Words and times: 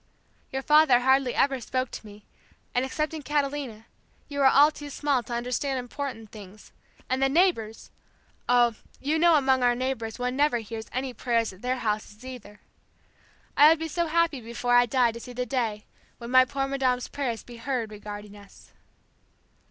Your 0.51 0.63
father 0.63 1.01
hardly 1.01 1.35
ever 1.35 1.61
spoke 1.61 1.91
to 1.91 2.03
me, 2.07 2.25
and 2.73 2.83
excepting 2.83 3.21
Catalina, 3.21 3.85
you 4.29 4.39
were 4.39 4.47
all 4.47 4.71
too 4.71 4.89
small 4.89 5.21
to 5.21 5.33
understand 5.33 5.77
important 5.77 6.31
things, 6.31 6.71
and 7.07 7.21
the 7.21 7.29
neighbors! 7.29 7.91
Oh, 8.49 8.73
you 8.99 9.19
know 9.19 9.35
among 9.35 9.61
our 9.61 9.75
neighbors 9.75 10.17
one 10.17 10.35
never 10.35 10.57
hears 10.57 10.87
any 10.91 11.13
prayers 11.13 11.53
at 11.53 11.61
their 11.61 11.77
houses 11.77 12.25
either. 12.25 12.61
I 13.55 13.69
would 13.69 13.77
be 13.77 13.87
so 13.87 14.07
happy 14.07 14.41
before 14.41 14.73
I 14.73 14.87
die 14.87 15.11
to 15.11 15.19
see 15.19 15.33
the 15.33 15.45
day 15.45 15.85
when 16.17 16.31
my 16.31 16.45
poor 16.45 16.65
madame's 16.67 17.07
prayers 17.07 17.43
be 17.43 17.57
heard 17.57 17.91
regarding 17.91 18.35
us." 18.35 18.71